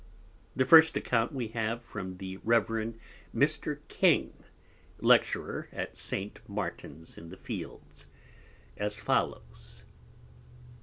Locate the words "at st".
5.71-6.39